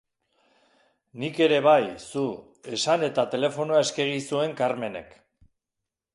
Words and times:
Nik 1.23 1.41
ere 1.47 1.59
bai 1.67 1.83
zu, 2.05 2.23
esan 2.79 3.07
eta 3.11 3.27
telefonoa 3.35 3.83
eskegi 3.87 4.19
zuen 4.33 4.59
Karmenek. 4.65 5.15